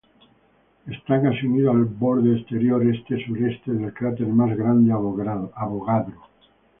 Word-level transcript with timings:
Está 0.87 1.21
casi 1.21 1.45
unido 1.45 1.69
al 1.69 1.85
borde 1.85 2.35
exterior 2.35 2.81
este-sureste 2.87 3.71
del 3.71 3.93
cráter 3.93 4.25
más 4.25 4.57
grande 4.57 4.91
Avogadro. 4.91 6.23